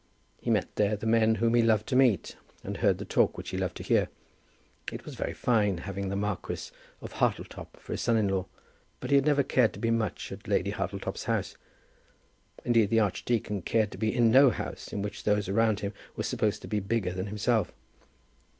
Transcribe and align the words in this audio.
He 0.41 0.49
met 0.49 0.77
there 0.77 0.95
the 0.95 1.05
men 1.05 1.35
whom 1.35 1.53
he 1.53 1.61
loved 1.61 1.85
to 1.89 1.95
meet, 1.95 2.35
and 2.63 2.77
heard 2.77 2.97
the 2.97 3.05
talk 3.05 3.37
which 3.37 3.49
he 3.51 3.57
loved 3.59 3.77
to 3.77 3.83
hear. 3.83 4.09
It 4.91 5.05
was 5.05 5.13
very 5.13 5.35
fine, 5.35 5.77
having 5.77 6.09
the 6.09 6.15
Marquis 6.15 6.71
of 7.01 7.11
Hartletop 7.11 7.77
for 7.77 7.91
his 7.93 8.01
son 8.01 8.17
in 8.17 8.27
law, 8.27 8.47
but 8.99 9.11
he 9.11 9.15
had 9.15 9.27
never 9.27 9.43
cared 9.43 9.73
to 9.73 9.79
be 9.79 9.91
much 9.91 10.31
at 10.31 10.47
Lady 10.47 10.71
Hartletop's 10.71 11.25
house. 11.25 11.55
Indeed, 12.65 12.89
the 12.89 12.99
archdeacon 12.99 13.61
cared 13.61 13.91
to 13.91 13.99
be 13.99 14.11
in 14.11 14.31
no 14.31 14.49
house 14.49 14.91
in 14.91 15.03
which 15.03 15.23
those 15.23 15.47
around 15.47 15.81
him 15.81 15.93
were 16.15 16.23
supposed 16.23 16.63
to 16.63 16.67
be 16.67 16.79
bigger 16.79 17.13
than 17.13 17.27
himself. 17.27 17.71